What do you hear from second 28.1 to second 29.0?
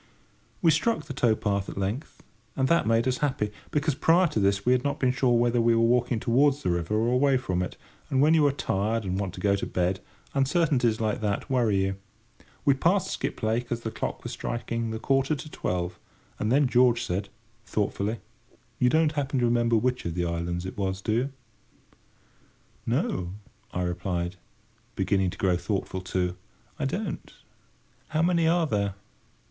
many are there?"